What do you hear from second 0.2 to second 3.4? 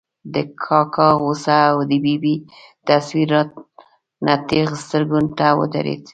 د کاکا غوسه او د ببۍ تصویر